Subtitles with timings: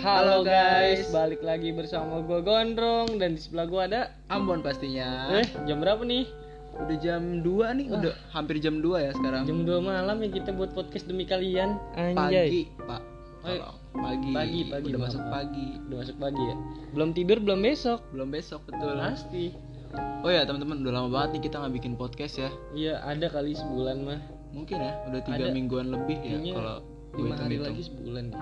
[0.00, 4.00] Halo guys, balik lagi bersama gue Gondrong dan di sebelah gue ada
[4.32, 5.28] Ambon pastinya.
[5.28, 6.24] Eh, jam berapa nih?
[6.80, 9.44] Udah jam 2 nih, udah hampir jam 2 ya sekarang.
[9.44, 11.76] Jam 2 malam ya kita buat podcast demi kalian.
[12.00, 12.16] Anjay.
[12.16, 13.02] pagi, Pak.
[13.44, 13.60] Iya.
[13.60, 13.76] Tolong.
[13.90, 14.30] Pagi.
[14.32, 15.32] Pagi, pagi, Udah masuk maaf.
[15.36, 15.66] pagi.
[15.84, 16.54] Udah masuk pagi ya.
[16.96, 18.00] Belum tidur, belum besok.
[18.16, 18.96] Belum besok betul.
[18.96, 19.44] Pasti.
[20.24, 22.50] Oh ya, teman-teman, udah lama banget nih kita nggak bikin podcast ya.
[22.72, 24.20] Iya, ada kali sebulan mah.
[24.56, 25.52] Mungkin ya, udah tiga Ada.
[25.52, 26.76] mingguan lebih ya Kayaknya kalau
[27.10, 28.40] lima hari lagi sebulan deh.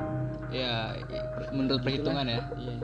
[0.53, 1.23] Ya, ya,
[1.53, 2.41] menurut perhitungan ya.
[2.57, 2.77] Iya.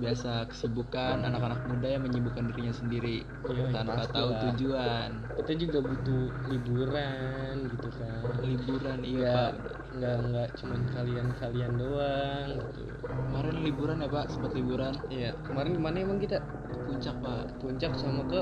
[0.00, 4.40] Biasa kesibukan anak-anak muda yang menyibukkan dirinya sendiri Iya, tanpa pasti tahu lah.
[4.48, 5.10] tujuan.
[5.40, 8.22] Kita juga butuh liburan gitu kan.
[8.44, 9.52] Liburan iya, Iya, Pak.
[9.90, 12.82] nggak nggak cuman kalian-kalian doang gitu.
[13.08, 16.38] Kemarin liburan ya, Pak, sempat liburan Iya, kemarin ke mana emang kita?
[16.86, 17.44] puncak, Pak.
[17.60, 18.40] Puncak sama ke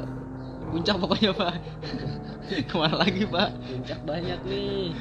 [0.68, 1.54] Puncak pokoknya, Pak.
[2.68, 3.48] Ke mana lagi, Pak?
[3.56, 4.92] puncak banyak nih.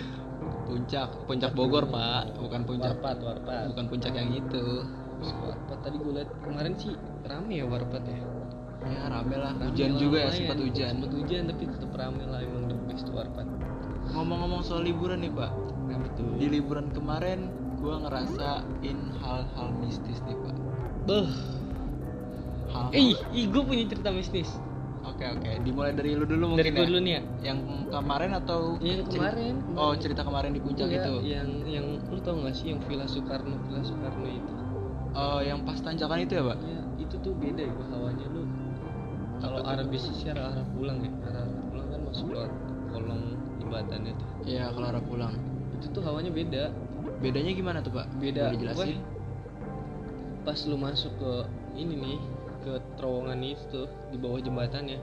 [0.68, 2.36] Puncak, puncak Bogor, Pak.
[2.36, 3.64] Bukan puncak Warpat, warpat.
[3.72, 4.84] bukan puncak yang itu.
[5.24, 6.94] Warpat tadi gue liat kemarin sih
[7.24, 8.20] rame ya warpat ya.
[8.88, 9.52] Ya, rame lah.
[9.56, 10.94] Rame Hujan lah, juga ya, sempat hujan.
[11.00, 13.48] Sempat hujan tapi tetap rame lah emang the best warpat.
[14.12, 15.52] Ngomong-ngomong soal liburan nih, Pak.
[15.88, 16.30] Nah betul.
[16.36, 17.48] Di liburan kemarin
[17.80, 20.56] gua ngerasain hal-hal mistis nih, Pak.
[21.08, 21.30] Beh.
[22.68, 24.52] Hal Eh, ih, gue punya cerita mistis.
[25.08, 25.52] Oke, oke.
[25.64, 26.90] Dimulai dari lu dulu Dari mungkin gue ya.
[26.92, 27.22] dulu nih ya.
[27.54, 29.56] Yang kemarin atau Yang ceri- kemarin.
[29.80, 31.14] Oh, cerita kemarin di puncak Enggak, itu.
[31.24, 34.54] Yang yang lu tau gak sih yang Villa Soekarno, Villa Soekarno itu?
[35.16, 36.58] Oh, yang pas tanjakan itu ya, Pak?
[36.62, 38.44] Ya, itu tuh beda ya hawanya lu.
[39.38, 42.52] Kalau arah bisnisnya arah, arah pulang ya, arah, arah pulang kan masuk lewat
[42.90, 43.22] kolong
[43.62, 44.28] jembatannya tuh.
[44.44, 45.34] Iya, kalau arah pulang.
[45.78, 46.64] Itu tuh hawanya beda.
[47.24, 48.12] Bedanya gimana tuh, Pak?
[48.18, 48.52] Beda.
[48.52, 49.00] Boleh jelasin?
[50.44, 51.32] Pas lu masuk ke
[51.78, 52.20] ini nih,
[52.68, 55.00] ke terowongan itu tuh di bawah jembatannya.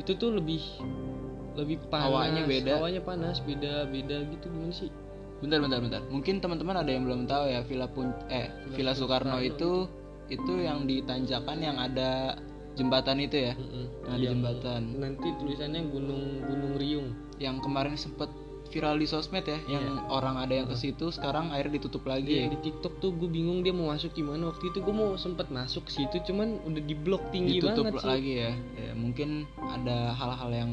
[0.00, 0.64] Itu tuh lebih
[1.54, 2.08] lebih panas.
[2.08, 2.72] Hawanya beda.
[2.80, 4.90] Hawanya panas, beda beda gitu gimana sih?
[5.44, 6.02] Bentar, bentar, bentar.
[6.08, 9.72] Mungkin teman-teman ada yang belum tahu ya Villa Pun eh Villa Soekarno Soekarno itu
[10.32, 12.40] itu yang di tanjakan yang ada
[12.74, 13.52] jembatan itu ya.
[13.54, 13.86] Mm-mm.
[14.08, 14.80] Yang ada jembatan.
[14.98, 17.08] Nanti tulisannya Gunung Gunung Riung.
[17.36, 18.30] Yang kemarin sempet
[18.74, 22.50] viral di sosmed ya, yang orang ada yang ke situ sekarang akhirnya ditutup lagi.
[22.50, 25.86] di TikTok tuh gue bingung dia mau masuk gimana waktu itu gue mau sempet masuk
[25.86, 28.08] ke situ cuman udah diblok tinggi Ditutup banget sih.
[28.10, 28.52] lagi ya.
[28.74, 28.92] ya.
[28.92, 30.72] Mungkin ada hal-hal yang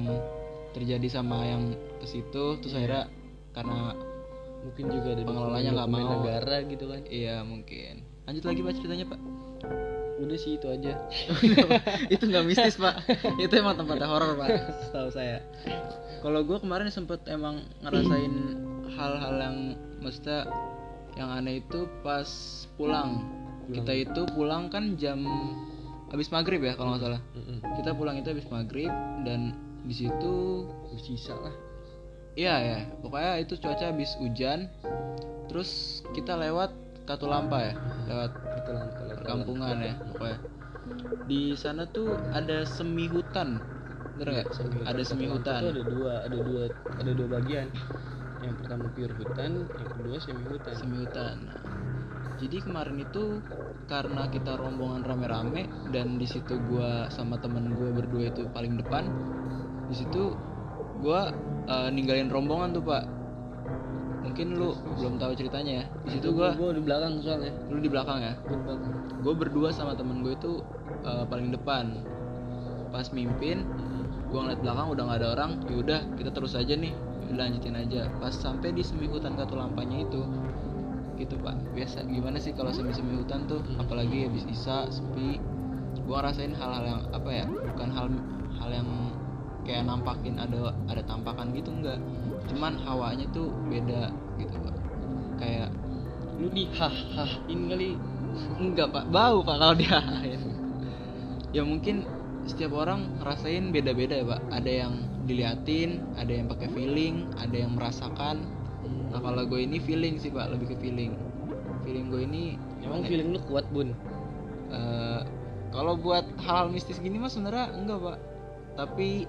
[0.74, 2.80] terjadi sama yang ke situ terus Iya.
[2.82, 3.04] akhirnya
[3.54, 3.80] karena
[4.62, 6.10] Mungkin juga ada Pengelolanya nggak mau.
[6.22, 7.02] negara gitu kan.
[7.10, 8.06] iya mungkin.
[8.30, 9.20] Lanjut lagi Pak ceritanya, Pak.
[10.22, 10.94] Udah sih itu aja.
[12.14, 13.10] itu nggak mistis, Pak.
[13.44, 14.50] itu emang tempatnya horor, Pak.
[14.88, 15.42] Setahu saya.
[16.22, 18.34] Kalau gue kemarin sempet emang ngerasain
[18.94, 19.58] hal-hal yang
[19.98, 20.46] maksudnya
[21.18, 22.30] yang aneh itu pas
[22.78, 23.26] pulang.
[23.66, 23.74] Pulang.
[23.82, 25.26] Kita itu pulang kan jam
[26.12, 27.22] habis maghrib ya kalau nggak salah.
[27.82, 28.92] Kita pulang itu habis maghrib
[29.26, 30.68] dan di situ
[31.02, 31.56] Sisa lah.
[32.32, 34.70] iya ya pokoknya itu cuaca habis hujan.
[35.52, 36.72] Terus kita lewat
[37.06, 37.74] Katulampa ya,
[38.08, 38.32] lewat
[39.22, 40.38] perkampungan ya pokoknya.
[41.30, 43.62] Di sana tuh ada semi hutan.
[44.18, 44.48] Bener nggak?
[44.86, 45.62] Ada semi hutan.
[45.62, 46.64] ada dua, ada dua,
[46.98, 47.68] ada dua bagian.
[48.42, 50.74] Yang pertama pure hutan, yang kedua semi hutan.
[50.74, 51.36] semi hutan.
[51.46, 51.62] Nah,
[52.42, 53.38] jadi kemarin itu
[53.86, 59.06] karena kita rombongan rame-rame dan di situ gua sama temen gue berdua itu paling depan.
[59.92, 60.34] Di situ
[60.98, 61.30] gua
[61.70, 63.21] eh, ninggalin rombongan tuh pak.
[64.22, 65.86] Mungkin lu belum tahu ceritanya ya.
[66.06, 67.54] Di situ gua gue di belakang soalnya.
[67.70, 68.34] lu di belakang ya.
[68.46, 68.76] Gua.
[69.22, 70.62] Gue berdua sama temen gue itu
[71.06, 72.06] eh, paling depan.
[72.92, 73.64] Pas mimpin,
[74.30, 75.52] gua ngeliat belakang udah nggak ada orang.
[75.70, 76.94] Yaudah kita terus aja nih,
[77.34, 78.12] lanjutin aja.
[78.20, 80.22] Pas sampai di semi hutan Katulampanya itu,
[81.22, 85.38] gitu pak biasa gimana sih kalau semi semi hutan tuh apalagi habis isa sepi
[86.10, 88.08] gua ngerasain hal-hal yang apa ya bukan hal
[88.58, 88.90] hal yang
[89.62, 92.02] kayak nampakin ada ada tampakan gitu enggak
[92.52, 94.76] cuman hawanya tuh beda gitu pak.
[95.40, 95.72] Kayak
[96.42, 97.90] Lu di hah hah ini kali.
[98.58, 99.06] enggak pak.
[99.14, 100.00] Bau pak kalau dia
[101.52, 102.08] ya mungkin
[102.48, 104.42] setiap orang ngerasain beda-beda ya pak.
[104.50, 104.94] Ada yang
[105.30, 108.42] diliatin ada yang pakai feeling ada yang merasakan.
[109.14, 110.50] Nah kalau gue ini feeling sih pak.
[110.50, 111.14] Lebih ke feeling.
[111.86, 112.44] Feeling gue ini
[112.82, 113.10] Emang ya?
[113.14, 113.94] feeling lu kuat bun.
[114.72, 115.22] Eh,
[115.72, 118.18] kalau buat hal-hal mistis gini mah sebenarnya enggak pak.
[118.80, 119.28] Tapi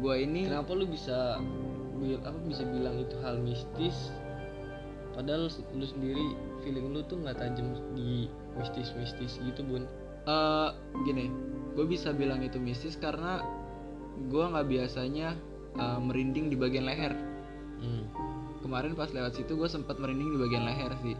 [0.00, 1.38] gue ini Kenapa lu bisa
[2.00, 4.10] bil- apa bisa bilang itu hal mistis?
[5.12, 8.26] Padahal lu sendiri feeling lu tuh nggak tajam di
[8.56, 9.84] mistis-mistis gitu bun.
[10.20, 10.68] eh
[11.02, 11.32] gini
[11.72, 13.40] gue bisa bilang itu mistis karena
[14.22, 15.32] gue nggak biasanya
[15.74, 17.12] eh, merinding di bagian leher
[17.80, 18.04] Hmm.
[18.60, 21.16] kemarin pas lewat situ gue sempat merinding di bagian leher sih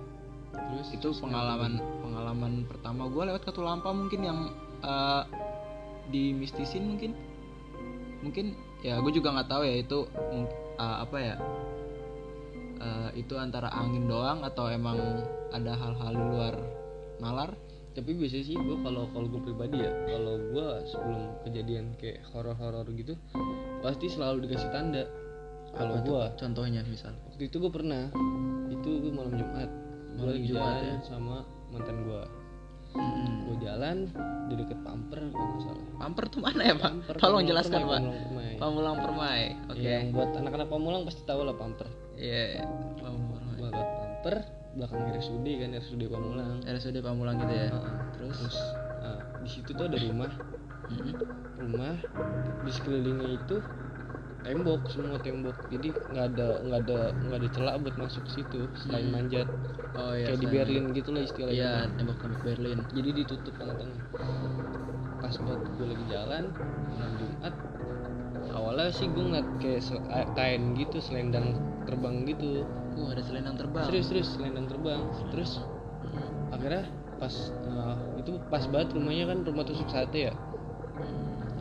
[0.52, 4.38] Terus itu pengalaman pengalaman pertama gue lewat Katulampa mungkin yang
[4.80, 5.22] eh,
[6.08, 7.16] dimistisin mungkin
[8.20, 9.98] mungkin ya gue juga nggak tahu ya itu
[10.80, 11.36] eh, apa ya
[12.80, 14.96] eh, itu antara angin doang atau emang
[15.52, 16.54] ada hal-hal di luar
[17.20, 17.52] nalar?
[17.90, 22.86] Tapi biasanya sih gue kalau kalau gue pribadi ya kalau gue sebelum kejadian kayak horor-horor
[22.94, 23.18] gitu
[23.82, 25.04] pasti selalu dikasih tanda.
[25.70, 27.14] Kalau gue contohnya misal.
[27.30, 28.10] Waktu itu gue pernah
[28.70, 29.70] itu gue malam Jumat.
[30.18, 30.96] Malam Jumat ya?
[31.02, 32.39] sama mantan gue
[32.90, 33.46] Mm-mm.
[33.46, 33.96] gue jalan
[34.50, 36.90] di deket pamper kalau nggak salah Pamper tuh mana ya pak?
[36.90, 38.00] Pamper, Tolong jelaskan pak.
[38.56, 39.42] Pamulang Permai.
[39.68, 39.84] Oke.
[39.84, 42.42] yang buat anak-anak pamulang pasti tahu lah pamper Iya.
[42.60, 42.64] iya.
[42.98, 44.36] Pamulang lewat pamper
[44.70, 47.68] belakang RSUD kan RSUD pamulang RSUD Pamulang gitu ya.
[47.74, 47.94] Heeh.
[48.16, 48.36] Terus.
[48.38, 48.58] terus
[49.02, 50.30] nah, di situ tuh ada rumah
[51.60, 51.94] rumah
[52.64, 53.56] di sekelilingnya itu
[54.40, 59.08] tembok semua tembok jadi nggak ada nggak ada nggak ada celah buat masuk situ selain
[59.08, 59.14] Hmm.
[59.14, 59.48] manjat
[59.92, 60.32] Oh iya.
[60.32, 62.78] kayak di Berlin gitu lah istilahnya Iya, tembok-tembok Berlin.
[62.88, 64.00] jadi ditutup tengah-tengah
[65.20, 66.44] pas buat gue lagi jalan
[66.88, 67.54] malam Jumat
[68.50, 69.82] awalnya sih gue ngeliat kayak
[70.32, 71.54] kain gitu selendang
[71.84, 73.86] terbang gitu Uh, ada selendang terbang.
[73.86, 75.00] serius serius selendang terbang
[75.30, 75.62] terus
[76.00, 76.50] Mm.
[76.50, 76.84] akhirnya
[77.16, 80.34] pas eh, itu pas banget rumahnya kan rumah tusuk sate ya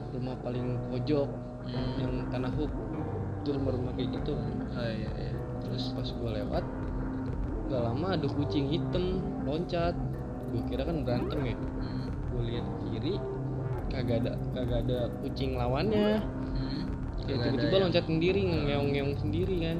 [0.10, 1.28] rumah paling pojok
[1.70, 1.94] Mm.
[2.02, 2.72] yang tanah huk
[3.40, 4.54] itu rumah-rumah kayak gitu kan.
[4.76, 5.34] Oh iya iya.
[5.60, 6.64] terus pas gue lewat
[7.70, 9.94] gak lama ada kucing hitam loncat.
[10.50, 11.56] Gue kira kan berantem ya.
[11.56, 12.08] Mm.
[12.10, 13.16] gue lihat kiri
[13.90, 16.22] kagak ada kagak ada kucing lawannya.
[16.58, 16.82] Mm.
[17.26, 19.78] Kagak ada tiba-tiba yang- loncat sendiri ngeong-ngeong sendiri kan.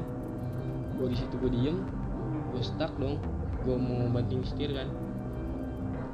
[1.00, 1.78] Gue di situ gue diem
[2.54, 3.18] gue stuck dong.
[3.66, 4.88] Gue mau banting setir kan.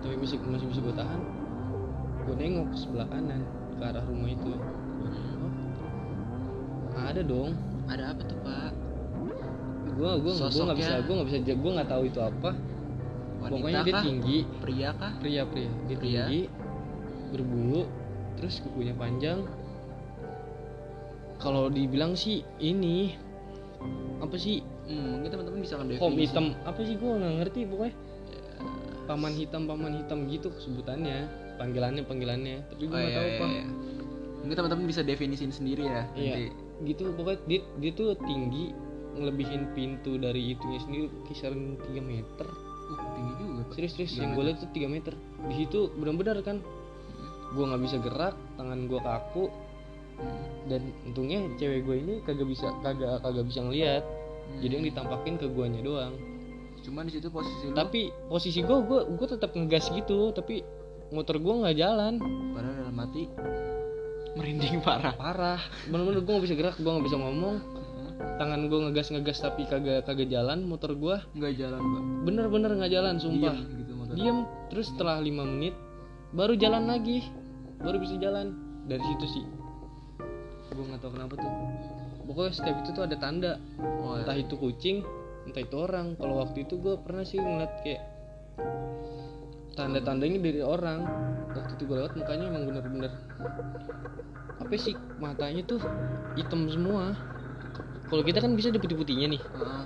[0.02, 1.22] Tapi masih masih bisa gue tahan.
[2.26, 3.42] Gue nengok ke sebelah kanan
[3.76, 4.54] ke arah rumah itu.
[5.02, 5.54] Gue nengok
[7.16, 7.52] ada dong
[7.86, 8.72] Ada apa tuh pak?
[9.88, 12.52] gue gue gue nggak bisa gue nggak bisa gue nggak tahu itu apa
[13.38, 14.04] Wanita pokoknya dia kah?
[14.04, 15.12] tinggi Pria kah?
[15.18, 16.24] pria pria dia Pria?
[16.26, 16.42] tinggi
[17.32, 17.88] berbulu
[18.36, 19.48] terus kukunya panjang
[21.38, 23.16] kalau dibilang sih ini
[24.18, 26.30] apa sih Hmm, mungkin teman-teman bisa Home mendefinisi.
[26.30, 27.94] hitam apa sih gue nggak ngerti pokoknya
[29.06, 31.26] paman hitam paman hitam gitu sebutannya
[31.58, 33.66] panggilannya panggilannya tapi gue Oh, nggak iya, tahu iya, apa iya.
[34.38, 36.06] Mungkin teman-teman bisa definisin sendiri ya.
[36.14, 36.34] Iya.
[36.38, 36.46] Nanti.
[36.84, 38.76] Gitu pokoknya dia, dia tuh tinggi
[39.16, 42.48] ngelebihin pintu dari itunya sendiri kisaran 3 meter.
[42.86, 43.62] Uh, tinggi juga.
[43.72, 45.14] Serius serius yang gue lihat tuh 3 meter.
[45.48, 46.60] Di situ benar-benar kan
[47.56, 49.48] gue nggak bisa gerak tangan gue kaku.
[50.16, 50.72] Hmm.
[50.72, 54.00] dan untungnya cewek gue ini kagak bisa kagak kagak bisa ngelihat
[54.46, 54.62] Hmm.
[54.62, 56.14] jadi yang ditampakin ke guanya doang.
[56.86, 57.74] Cuman di situ posisi lu?
[57.74, 60.62] Tapi posisi gue gue gue tetap ngegas gitu tapi
[61.10, 62.22] motor gue nggak jalan.
[62.54, 63.24] Padahal dalam hati
[64.36, 65.14] merinding parah.
[65.16, 65.62] parah.
[65.88, 67.56] Bener-bener gue nggak bisa gerak gue nggak bisa ngomong.
[68.16, 72.02] Tangan gue ngegas ngegas tapi kagak kagak jalan motor gue Nggak jalan, Pak.
[72.24, 73.56] bener-bener nggak jalan sumpah.
[73.56, 74.14] Diam gitu motor.
[74.16, 74.40] diem
[74.72, 75.76] terus setelah lima menit
[76.32, 77.24] baru jalan lagi.
[77.80, 78.56] Baru bisa jalan.
[78.88, 79.46] Dari situ sih.
[80.72, 81.52] Gue nggak tahu kenapa tuh.
[82.26, 83.60] Pokoknya setiap itu tuh ada tanda.
[83.80, 85.04] Oh, entah itu kucing
[85.46, 86.18] entah itu orang.
[86.18, 88.02] Kalau waktu itu gue pernah sih ngeliat kayak
[89.76, 91.00] tanda-tandanya dari orang
[91.56, 93.12] waktu itu gue lewat mukanya emang bener-bener
[94.56, 95.80] apa sih matanya tuh
[96.36, 97.16] hitam semua
[98.12, 99.84] kalau kita kan bisa ada putih-putihnya nih Heeh.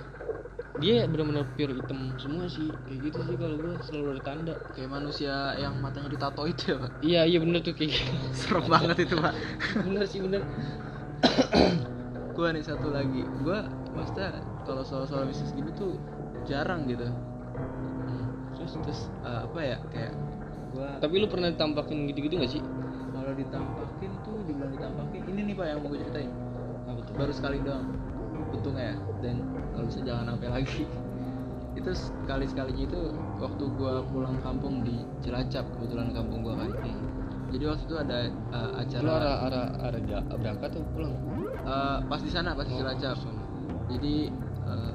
[0.80, 4.90] dia bener-bener pure hitam semua sih kayak gitu sih kalau gue selalu ada tanda kayak
[4.90, 6.90] manusia yang matanya ditato itu ya, Pak.
[7.04, 8.12] iya iya bener tuh kayak gitu.
[8.38, 9.34] Serem banget itu, Pak.
[9.84, 10.40] bener sih bener
[12.36, 13.20] gua nih satu lagi.
[13.44, 16.00] Gua maksudnya kalau soal-soal bisnis gini tuh
[16.48, 17.04] jarang gitu.
[18.56, 19.76] Terus terus eh, apa ya?
[19.92, 20.12] Kayak
[20.72, 22.62] gua tapi lu pernah ditampakin gitu-gitu gak sih?
[23.10, 26.30] Kalau ditampakin tuh dibilang ditampakin ini nih Pak yang mau gue ceritain.
[26.84, 27.12] apa tuh?
[27.14, 27.86] Baru sekali doang
[28.50, 29.36] untungnya ya dan
[29.70, 30.82] kalau bisa jangan sampai lagi.
[31.78, 33.00] Itu sekali sekalinya itu
[33.38, 36.70] waktu gua pulang kampung di Cilacap kebetulan kampung gua kan.
[37.50, 38.18] Jadi waktu itu ada
[38.50, 41.14] uh, lu acara arah arah arah ja- berangkat tuh pulang?
[41.62, 43.16] Uh, pas di sana pas di Oh, Cilacap.
[43.22, 43.42] sana.
[43.86, 44.14] jadi
[44.66, 44.92] uh,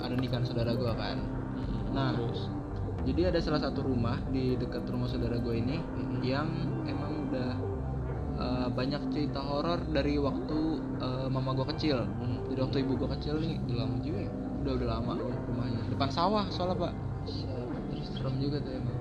[0.00, 1.20] ada nikahan saudara gua kan.
[1.92, 2.16] Nah.
[2.16, 2.48] terus
[3.04, 6.18] jadi ada salah satu rumah di dekat rumah saudara gue ini Mhm.
[6.24, 6.48] yang
[6.88, 7.50] emang udah
[8.40, 10.58] uh, banyak cerita horor dari waktu
[11.04, 12.00] uh, mama gue kecil.
[12.04, 12.32] Hmm.
[12.48, 14.32] dari waktu ibu gue kecil nih udah lama juga ya?
[14.64, 15.80] Udah udah lama rumahnya.
[15.90, 16.92] Depan sawah soalnya pak.
[17.92, 18.98] Terus serem juga tuh emang.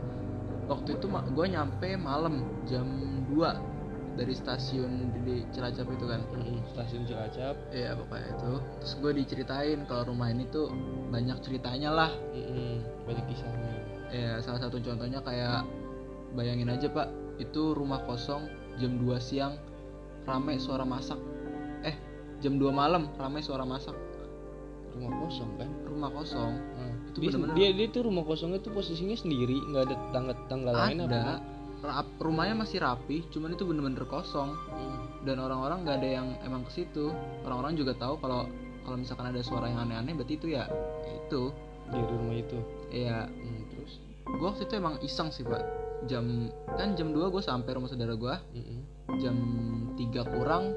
[0.68, 2.36] Waktu itu gue nyampe malam
[2.68, 2.88] jam
[3.30, 6.22] 2 dari stasiun di Cilacap itu kan.
[6.34, 7.56] Mm-mm, stasiun Cilacap.
[7.72, 8.52] Iya pokoknya itu.
[8.82, 10.72] Terus gue diceritain kalau rumah ini tuh
[11.14, 12.12] banyak ceritanya lah.
[12.34, 15.66] Mm-mm, banyak kisahnya ya salah satu contohnya kayak
[16.38, 17.10] bayangin aja pak.
[17.42, 18.46] Itu rumah kosong
[18.78, 19.58] jam 2 siang
[20.24, 21.18] rame suara masak.
[21.82, 21.98] Eh
[22.40, 23.98] jam 2 malam rame suara masak.
[24.94, 25.70] Rumah kosong kan?
[25.90, 26.54] Rumah kosong.
[26.54, 26.94] Hmm.
[27.10, 30.72] Itu dia, bener-bener- dia dia tuh rumah kosongnya tuh posisinya sendiri nggak ada tangga tangga
[30.72, 31.22] lain apa ada
[31.84, 34.54] Rap- rumahnya masih rapi cuman itu bener-bener kosong.
[34.72, 35.02] Hmm.
[35.24, 37.10] dan orang-orang nggak ada yang emang ke situ.
[37.48, 38.44] Orang-orang juga tahu kalau
[38.84, 40.68] kalau misalkan ada suara yang aneh-aneh berarti itu ya
[41.08, 41.50] itu.
[41.88, 42.60] Di rumah itu
[42.94, 43.94] ya hmm, terus?
[44.24, 45.66] Gue waktu itu emang iseng sih pak.
[46.06, 48.80] Jam kan jam 2 gue sampai rumah saudara gue Mm-mm.
[49.20, 49.36] jam
[49.96, 50.72] 3 kurang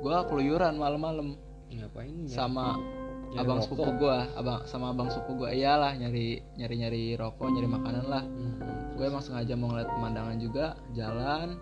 [0.00, 1.36] gue keluyuran malam-malam.
[1.68, 2.32] Ngapain ya?
[2.32, 2.80] sama
[3.28, 3.68] Nyari abang rokok.
[3.68, 8.24] sepupu gue abang sama abang sepupu gue iyalah nyari nyari nyari rokok nyari makanan lah.
[8.24, 11.60] Hmm, gue emang sengaja mau ngeliat pemandangan juga jalan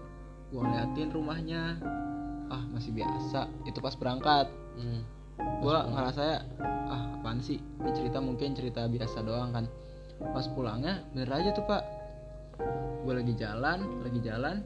[0.55, 1.63] gue ngeliatin rumahnya.
[2.47, 3.51] Ah masih biasa.
[3.67, 4.47] Itu pas berangkat.
[4.79, 5.03] Hmm.
[5.37, 6.39] gue ngerasa ya
[6.89, 7.61] ah apaan sih?
[7.61, 9.67] Ini cerita mungkin cerita biasa doang kan
[10.21, 11.83] pas pulangnya bener aja tuh pak.
[13.05, 14.57] Gue lagi jalan lagi jalan.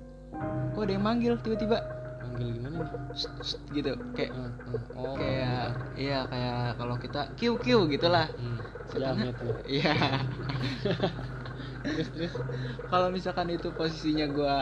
[0.75, 1.79] Kok ada yang manggil tiba-tiba?
[2.23, 2.91] Manggil gimana nih?
[3.75, 3.93] Gitu.
[4.15, 4.99] Kayak Ah, ah.
[4.99, 5.15] oh.
[5.19, 5.67] kayak
[5.99, 8.31] iya kayak kalau kita kiu kiu gitulah.
[8.39, 8.59] Hmm.
[8.95, 9.07] Lu
[9.79, 9.95] iya.
[11.81, 12.33] Terus terus.
[12.91, 14.57] Kalau misalkan itu posisinya gue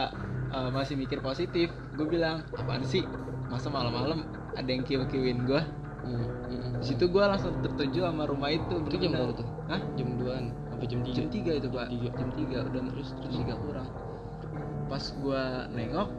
[0.73, 3.05] masih mikir positif gue bilang apaan sih?
[3.49, 4.25] Masa malam-malam
[4.57, 5.61] ada yang kiu kiuin gue
[6.05, 6.25] hmm.
[6.49, 6.71] hmm.
[6.81, 9.47] di situ gue langsung tertuju sama rumah itu itu jam berapa tuh?
[9.69, 9.81] Hah?
[9.95, 10.45] jam 2an
[10.79, 11.85] apa jam 3 jam 3 itu pak.
[11.91, 12.09] tiga.
[12.15, 13.87] jam 3 udah terus terus tiga kurang
[14.87, 16.09] pas gua nengok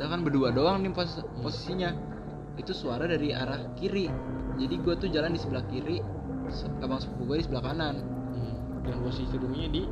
[0.00, 1.12] kita kan berdua doang nih pas
[1.44, 1.92] posisinya.
[2.56, 4.08] Itu suara dari arah kiri.
[4.56, 6.00] Jadi gua tuh jalan di sebelah kiri
[6.82, 8.00] abang sepupu gue di sebelah kanan.
[8.32, 8.80] Hmm.
[8.82, 9.82] dan posisi rumahnya di?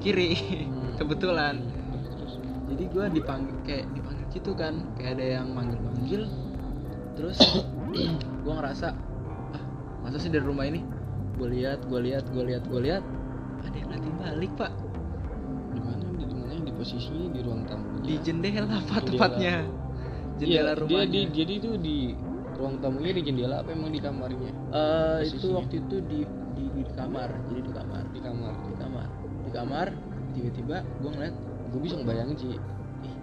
[0.00, 0.30] Kiri
[0.64, 0.96] Hmm.
[0.96, 1.60] kebetulan.
[1.60, 2.72] Hmm.
[2.72, 4.80] jadi gua dipanggil kayak dipanggil gitu kan.
[4.96, 6.22] Kayak ada yang manggil manggil
[7.20, 7.36] terus
[8.48, 8.96] gua ngerasa
[9.52, 9.62] ah
[10.00, 10.80] masa sih dari rumah ini
[11.40, 13.04] gue lihat gue lihat gue lihat gue lihat.
[13.60, 14.72] Ada yang ngeliatin balik pak.
[15.70, 16.04] Di mana?
[16.12, 16.52] Di mana?
[16.60, 19.08] Di posisinya di ruang tamu di jendela pak Jendela.
[19.08, 19.54] tepatnya.
[20.36, 21.04] Jendela Iya, rumahnya.
[21.06, 21.96] dia, dia- jadi itu di
[22.56, 24.50] ruang tamunya di jendela apa emang di kamarnya?
[24.72, 26.18] Eh, itu waktu itu di,
[26.54, 27.28] di di kamar.
[27.48, 28.02] Jadi di kamar.
[28.06, 28.52] Di kamar.
[28.62, 29.08] Di kamar.
[29.40, 29.86] Di kamar
[30.30, 31.34] tiba-tiba gue ngeliat
[31.70, 32.48] gue bisa ngebayangin sih.
[33.00, 33.14] Ih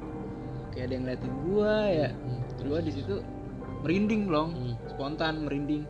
[0.71, 2.09] kayak ada yang ngeliatin gue ya.
[2.13, 2.41] Hmm.
[2.57, 3.15] gue di situ
[3.79, 4.73] merinding loh Hmm.
[4.87, 5.85] spontan merinding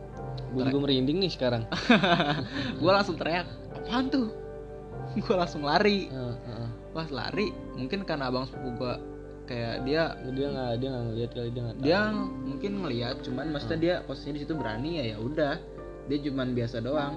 [0.54, 1.62] gue juga merinding nih sekarang.
[2.80, 4.32] Gue langsung teriak apaan tuh?
[5.24, 6.08] Gue langsung lari.
[6.08, 6.70] Heeh, heeh.
[6.88, 8.94] pas lari mungkin karena abang sepupu gue
[9.46, 12.00] kayak dia dia nggak dia nggak ngeliat kali dia nggak dia
[12.42, 15.54] mungkin ngelihat cuman maksudnya dia posisinya di situ berani ya ya udah.
[16.08, 17.14] Dia cuman biasa doang.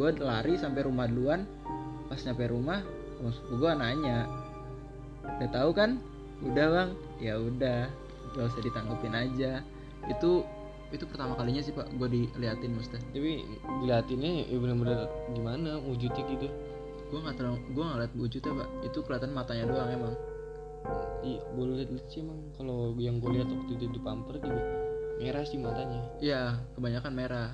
[0.00, 1.44] Gue lari sampai rumah duluan.
[2.08, 2.80] Pas nyampe rumah
[3.20, 4.18] abang sepupu gue nanya
[5.38, 6.00] udah tahu kan?
[6.42, 6.90] Udah bang.
[7.20, 7.80] Ya udah
[8.34, 9.52] gak usah ditanggepin aja.
[10.08, 10.42] Itu
[10.90, 13.02] itu pertama kalinya sih pak gue diliatin maksudnya.
[13.14, 13.46] Tapi
[13.82, 16.48] diliatinnya ya bener-bener gimana wujudnya gitu?
[17.10, 18.68] Gue nggak terlalu gue nggak liat wujudnya pak.
[18.90, 20.14] Itu kelihatan matanya doang emang.
[21.22, 22.38] Iya gue liat liat sih emang.
[22.58, 24.62] Kalau yang gue lihat waktu itu di pamper juga
[25.20, 26.00] merah sih matanya.
[26.18, 27.50] Iya, kebanyakan merah.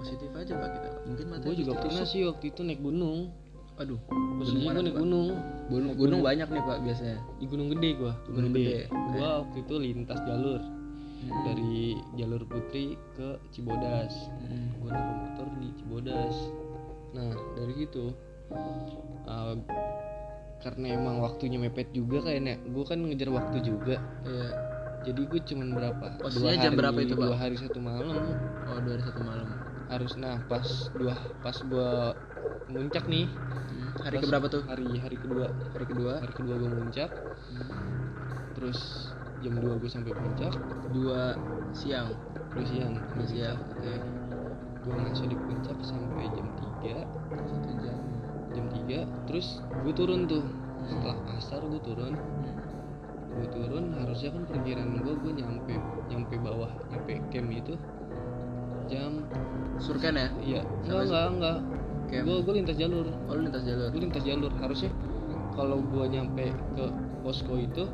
[0.00, 0.88] Positif aja pak kita.
[1.04, 3.34] Mungkin mata gue juga pernah sih waktu itu naik gunung.
[3.76, 4.00] Aduh,
[4.40, 5.02] posisinya gue naik Pak?
[5.04, 5.28] gunung.
[5.68, 6.20] Gunung, gunung.
[6.24, 7.18] banyak nih pak biasanya.
[7.36, 9.10] di gunung gede gue Gunung Gede, oke.
[9.12, 10.60] gue waktu itu lintas jalur
[11.16, 11.42] Hmm.
[11.44, 11.76] dari
[12.14, 14.76] jalur putri ke Cibodas Hmm.
[14.76, 16.36] gue naik motor di Cibodas
[17.10, 18.12] nah dari situ
[19.24, 19.54] uh,
[20.58, 24.48] karena emang waktunya mepet juga kayaknya gue kan ngejar waktu juga Iya.
[25.04, 27.22] jadi gue cuman berapa Posisinya jam berapa itu, Pak?
[27.22, 28.16] dua hari satu malam
[28.66, 29.48] Oh dua hari satu malam.
[29.86, 31.90] harus nah pas dua pas gue
[32.68, 33.26] muncak nih
[33.66, 33.92] Hmm.
[33.98, 34.62] Hari keberapa tuh?
[34.64, 36.12] hari hari kedua Hari kedua.
[36.18, 37.10] hari kedua gue muncak
[37.48, 38.12] Hmm.
[38.52, 39.10] terus
[39.46, 40.52] jam 2 gue sampai puncak
[40.90, 41.38] Dua
[41.70, 42.10] siang.
[42.50, 43.58] terus siang Dua siang.
[43.78, 43.94] Oke.
[44.82, 46.46] gue ngaso di puncak sampai jam
[46.82, 46.98] 3
[47.46, 47.98] Satu jam.
[48.50, 50.42] jam 3 terus gue turun tuh
[50.82, 52.14] setelah asar gue turun
[53.36, 55.74] gue turun harusnya kan perkiraan gue gue nyampe
[56.08, 57.74] nyampe bawah nyampe camp itu
[58.86, 59.26] jam
[59.76, 60.28] Surken ya?
[60.40, 61.58] iya enggak enggak enggak
[62.22, 63.90] gue gue lintas jalur Oh lintas jalur.
[63.90, 64.90] gue lintas jalur harusnya
[65.52, 66.84] kalau gue nyampe ke
[67.20, 67.84] posko itu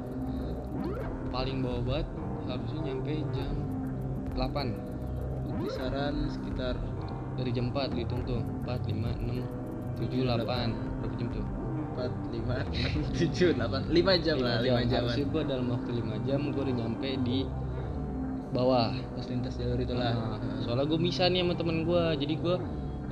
[1.32, 2.08] paling bawah banget
[2.46, 3.54] harusnya nyampe jam
[4.36, 4.92] 8
[5.62, 6.74] Kisaran sekitar
[7.38, 11.14] dari jam 4 dihitung tuh 4, 5, 6, 7, 8 berapa?
[11.18, 11.46] Jam tuh?
[11.92, 13.80] empat lima enam tujuh delapan.
[13.92, 15.04] Lima jam lah lima jam.
[15.04, 17.38] harusnya gue dalam waktu 5 jam gue udah nyampe di
[18.52, 18.96] bawah.
[19.12, 20.12] Pas lintas jalur itulah.
[20.16, 22.56] Nah, soalnya gue bisa nih sama temen gue jadi gue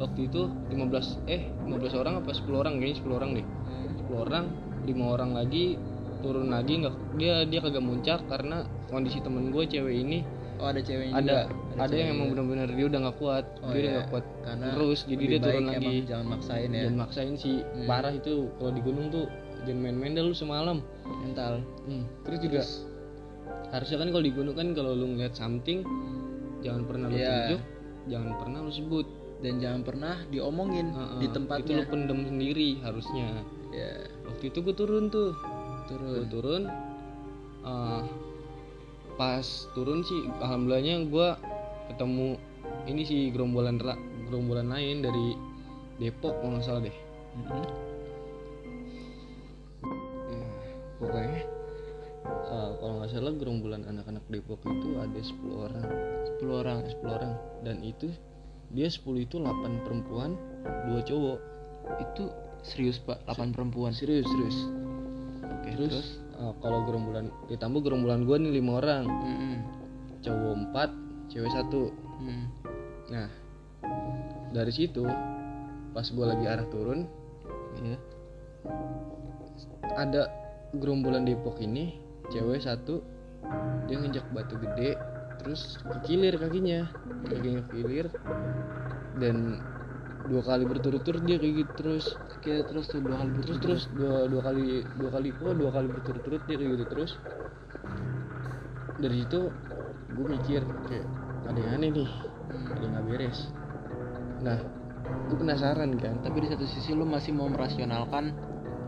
[0.01, 2.73] waktu itu 15 eh 15 orang apa 10 orang?
[2.81, 3.47] Kayaknya 10 orang deh.
[3.47, 3.89] Hmm.
[4.09, 4.45] 10 orang
[4.89, 5.77] lima orang lagi
[6.21, 10.21] turun lagi nggak dia dia kagak muncak karena kondisi temen gue cewek ini
[10.61, 11.81] Oh ada ceweknya ada juga.
[11.81, 13.93] ada, yang emang benar-benar dia udah nggak kuat Oh, dia udah iya.
[13.97, 15.95] nggak kuat Karena terus jadi dia turun lagi.
[16.05, 16.81] jangan maksain ya.
[16.85, 17.87] Jangan maksain sih Hmm.
[17.89, 19.25] parah itu kalau di gunung tuh
[19.65, 20.85] jangan main-main dah lu semalam.
[21.25, 21.65] Mental.
[21.87, 22.61] Hmm, terus juga
[23.71, 25.81] harusnya kan kalau di gunung kan kalau lu ngeliat something
[26.61, 27.33] jangan pernah lu Iya.
[27.33, 27.61] tunjuk
[28.07, 29.07] jangan pernah lu sebut.
[29.41, 33.41] Dan jangan pernah diomongin Heeh, di itu tempatnya lu pendem sendiri harusnya.
[33.73, 33.93] Ya
[34.27, 35.33] waktu itu gue turun tuh
[35.91, 36.23] turun.
[36.31, 36.63] Turun.
[37.61, 38.03] Eh,
[39.21, 39.45] pas
[39.77, 41.29] turun sih alhamdulillahnya gue
[41.93, 42.41] ketemu
[42.89, 43.77] ini sih gerombolan
[44.31, 45.37] gerombolan lain dari
[46.01, 46.97] Depok kalau nggak salah deh.
[47.37, 47.65] Mm-mm.
[50.33, 50.45] Ya,
[50.97, 51.41] pokoknya
[52.25, 55.85] eh, kalau nggak salah gerombolan anak-anak Depok itu ada 10 orang.
[56.41, 57.33] 10 orang 10 orang.
[57.61, 58.09] Dan itu
[58.73, 60.41] dia 10 itu 8 perempuan
[60.89, 61.39] dua cowok.
[62.01, 62.33] Itu
[62.65, 63.93] serius pak 8 perempuan.
[63.93, 64.81] serius serius
[65.61, 66.09] oke terus, terus,
[66.41, 69.55] eh, kalau gerombolan ditambah gerombolan gue nih lima orang Mm-mm.
[70.21, 72.47] cowok 4 cewek satu Mm.
[73.09, 73.29] nah
[74.53, 75.09] dari situ
[75.91, 77.09] pas gue lagi arah turun
[77.81, 77.97] Iya.
[79.97, 80.29] ada
[80.77, 81.97] gerombolan Depok ini
[82.29, 83.01] cewek satu
[83.89, 85.01] dia nginjak batu gede
[85.41, 86.93] terus kekilir kakinya
[87.25, 88.07] kakinya kekilir
[89.17, 89.65] dan
[90.31, 94.25] dua kali berturut-turut dia kayak gitu terus Oke, terus tuh dua kali terus terus dua
[94.31, 94.65] dua kali
[94.97, 97.11] dua kali kok dua kali berturut-turut dia kayak gitu terus
[98.95, 99.41] dari situ
[100.11, 101.07] gue mikir kayak
[101.47, 102.11] ada yang aneh nih
[102.51, 102.67] Hmm.
[102.67, 103.39] ada yang nggak beres
[104.43, 104.59] nah
[105.31, 108.35] gue penasaran kan Tapi di satu sisi lu masih mau merasionalkan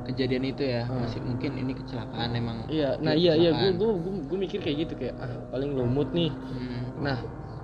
[0.03, 1.07] kejadian itu ya, Hmm.
[1.07, 2.67] masih mungkin ini kecelakaan emang.
[2.67, 6.35] iya nah Iya, iya gue gue gue mikir kayak gitu kayak ah paling lumut nih
[6.35, 7.07] Hmm.
[7.07, 7.19] nah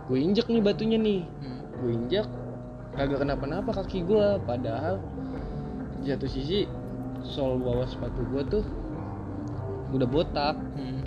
[0.06, 1.58] gue injek nih batunya nih Hmm.
[1.82, 2.26] gue injak
[2.98, 4.98] kagak kenapa-napa kaki gue padahal
[6.02, 6.66] satu sisi
[7.22, 8.64] sol bawah sepatu gue tuh
[9.94, 11.02] udah botak Hmm.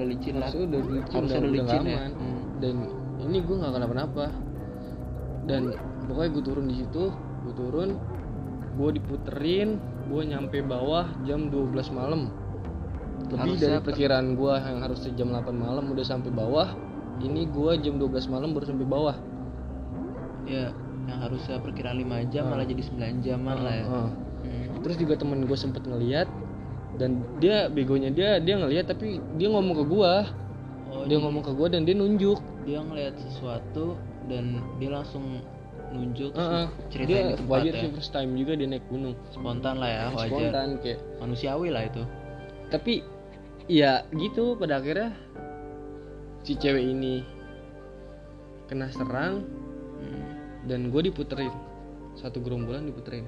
[0.00, 0.48] Udah licin lah.
[0.48, 1.98] Udah licin Harus udah, licin ya.
[2.08, 2.40] Hmm.
[2.60, 2.74] dan
[3.20, 4.26] ini gue nggak kenapa-napa
[5.44, 5.76] dan
[6.08, 7.04] pokoknya gue turun di situ
[7.44, 8.00] gue turun
[8.76, 9.76] gue diputerin
[10.08, 12.32] gue nyampe bawah jam 12 malam
[13.28, 16.68] lebih Harusnya dari perkiraan gue yang harusnya jam 8 malam udah sampai bawah
[17.20, 19.16] ini gue jam 12 malam baru sampai bawah
[20.48, 20.72] Ya,
[21.10, 22.52] yang harusnya perkiraan 5 jam Hmm.
[22.52, 23.84] malah jadi 9 jam lah ya.
[23.84, 24.10] Heeh.
[24.40, 24.66] Hmm.
[24.80, 26.24] terus juga temen gue sempet ngeliat
[26.96, 30.12] dan dia begonya dia dia ngeliat tapi dia ngomong ke gue
[30.90, 33.94] Oh, dia ngomong ke gue dan dia nunjuk dia ngeliat sesuatu
[34.26, 35.38] dan dia langsung
[35.88, 36.66] nunjuk terus Heeh.
[36.88, 37.80] ceritain dia di tempat wajar ya.
[37.80, 40.26] sih first time juga dia naik gunung Spontan lah ya, wajar.
[40.26, 42.02] spontan kayak Manusiawi lah itu.
[42.68, 42.94] tapi
[43.66, 45.14] ya gitu pada akhirnya
[46.42, 47.22] si cewek ini
[48.66, 49.46] kena serang
[50.00, 50.29] Hmm.
[50.64, 51.52] Dan gue diputerin.
[52.14, 53.24] Satu gerombolan diputerin.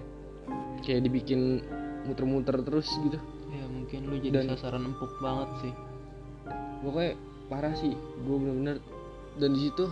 [0.81, 1.63] Kayak dibikin
[2.05, 3.17] muter-muter terus gitu.
[3.49, 5.75] Ya mungkin lu jadi Dan- sasaran empuk banget sih.
[6.83, 7.15] pokoknya
[7.47, 7.95] parah sih.
[8.23, 8.77] Gue bener-bener
[9.39, 9.87] dan di situ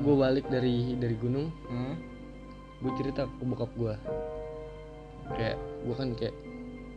[0.00, 1.52] gue balik dari dari gunung.
[1.66, 1.94] Hmm?
[2.80, 3.92] gue cerita ke bokap gue
[5.30, 5.52] kayak
[5.84, 6.32] gue kan kayak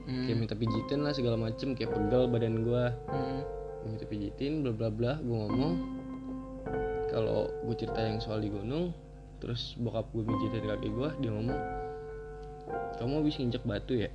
[0.04, 0.24] Hmm.
[0.24, 3.39] kayak minta pijitin lah segala macem kayak pegal badan gue Hmm.
[3.84, 5.92] Minta pijitin bla bla bla gue ngomong
[7.13, 8.89] kalau gue cerita yang soal di gunung
[9.38, 11.60] terus bokap gue pijitin kaki gue dia ngomong
[12.97, 14.10] kamu habis nginjek batu ya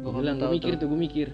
[0.00, 0.86] gue bilang gue mikir tuh.
[0.86, 1.28] gue mikir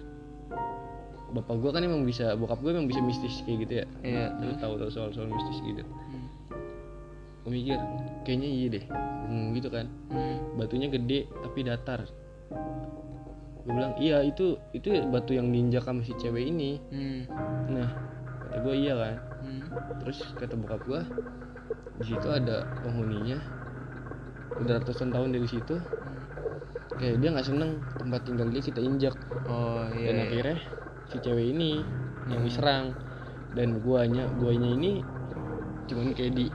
[1.29, 4.27] bapak gue kan emang bisa bokap gue emang bisa mistis kayak gitu ya Iya.
[4.39, 6.27] lu tahu tahu soal soal mistis gitu Hmm.
[7.43, 7.79] gue mikir
[8.23, 8.85] kayaknya iya deh
[9.27, 10.37] hmm, gitu kan Hmm.
[10.55, 12.07] batunya gede tapi datar
[13.59, 17.21] gue bilang iya itu itu batu yang diinjak sama si cewek ini Hmm.
[17.69, 17.91] nah
[18.47, 19.63] kata gue iya kan Hmm.
[20.03, 21.01] terus kata bokap gue
[21.97, 23.39] di situ ada penghuninya
[24.57, 25.77] udah ratusan tahun dari situ
[26.97, 29.15] kayak dia nggak seneng tempat tinggal dia kita injak
[29.47, 30.11] Oh iya.
[30.11, 30.25] dan iya.
[30.27, 30.57] akhirnya
[31.07, 31.85] si cewek ini
[32.27, 32.49] yang Hmm.
[32.49, 32.85] diserang
[33.55, 34.93] dan guanya guanya ini
[35.87, 36.47] cuman kayak di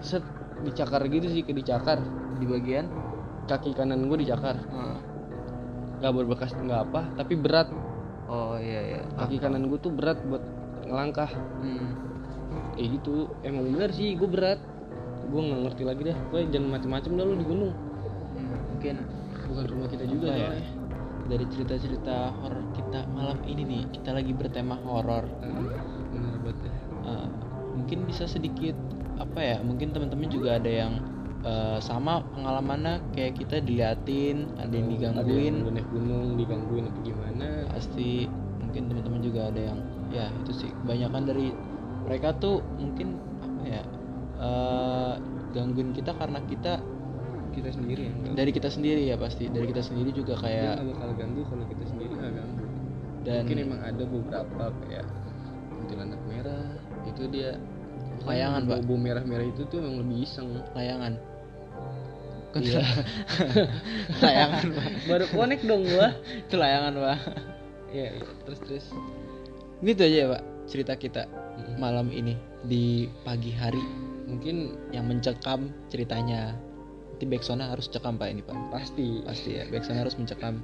[0.00, 0.24] set
[0.60, 1.98] dicakar gitu sih kayak dicakar
[2.36, 2.90] di bagian
[3.46, 4.98] kaki kanan gue dicakar Hmm.
[6.00, 7.70] nggak berbekas nggak apa tapi berat
[8.26, 9.00] Oh iya iya.
[9.14, 10.42] kaki kanan gue tuh berat buat
[10.86, 11.90] ngelangkah Hmm.
[12.72, 14.60] kayak gitu emang bener sih gue berat
[15.26, 17.72] gue nggak ngerti lagi dah gue jangan macem-macem dah lu di gunung
[18.36, 18.52] Hmm.
[18.70, 18.96] Mungkin
[19.48, 20.50] bukan rumah kita juga ya?
[21.26, 25.26] dari cerita-cerita horor kita malam ini nih, kita lagi bertema horor.
[26.06, 26.72] bener banget ya
[27.02, 27.26] Eh,
[27.72, 28.74] mungkin bisa sedikit
[29.16, 29.56] apa ya?
[29.58, 30.92] Mungkin teman-teman juga ada yang
[31.42, 35.54] eh, sama pengalamannya kayak kita diliatin, ada yang ada digangguin.
[35.56, 38.26] yang naik gunung digangguin apa gimana Pasti
[38.58, 39.78] mungkin teman-teman juga ada yang
[40.16, 41.46] ya itu sih kebanyakan dari
[42.06, 43.82] mereka tuh mungkin apa ya?
[44.40, 45.12] eh,
[45.52, 46.80] gangguin kita karena kita
[47.56, 48.36] kita sendiri ganggu.
[48.36, 51.64] dari kita sendiri ya pasti dari kita sendiri juga dia kayak nggak bakal ganggu kalau
[51.68, 52.64] kita sendiri nggak ganggu
[53.26, 55.06] dan mungkin emang ada beberapa kayak
[55.72, 56.64] kuntilanak merah
[57.08, 57.52] itu dia
[58.26, 58.88] Layangan, Pak.
[58.88, 61.14] bau merah-merah itu tuh emang lebih iseng layangan
[62.56, 62.80] Kan Iya.
[64.24, 66.08] layangan pak baru connect dong gua
[66.40, 67.18] itu layangan pak
[67.92, 68.16] iya.
[68.48, 68.86] terus terus
[69.82, 71.22] gitu aja ya pak cerita kita
[71.78, 72.34] malam ini
[72.66, 73.80] di pagi hari.
[74.26, 76.58] Mungkin yang mencekam ceritanya.
[77.16, 78.52] Nanti backsoundnya harus cekam pak ini pak.
[78.68, 79.22] Pasti.
[79.24, 80.60] Pasti ya backsoundnya harus mencekam.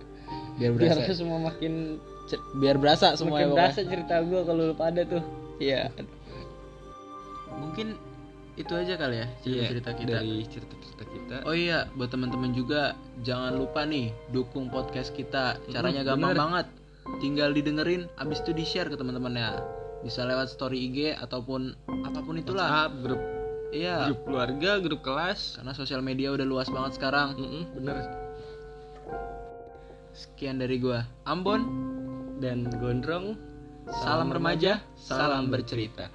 [0.61, 1.15] Biar biar berasa.
[1.17, 1.97] semua makin
[2.29, 5.23] cer- biar berasa semua makin ya, berasa cerita gua kalau lu pada tuh.
[5.63, 5.89] Iya.
[7.53, 7.95] Mungkin
[8.53, 10.13] itu aja kali ya cerita cerita Iya, kita.
[10.13, 11.37] dari cerita-cerita kita.
[11.49, 12.93] Oh iya, buat teman-teman juga
[13.25, 15.57] jangan lupa nih dukung podcast kita.
[15.73, 16.43] Caranya gampang bener.
[16.43, 16.67] banget.
[17.19, 19.59] Tinggal didengerin, abis itu di-share ke teman-temannya.
[20.03, 21.75] Bisa lewat story IG ataupun
[22.07, 22.67] apa pun itulah.
[22.67, 23.23] WhatsApp, grup
[23.73, 27.41] Iya, grup keluarga grup kelas karena sosial media udah luas banget sekarang.
[27.41, 27.97] Mm-mm, bener
[30.13, 31.65] Sekian dari gua, Ambon.
[32.43, 33.39] dan gondrong
[33.91, 36.07] Salam remaja, salam bercerita.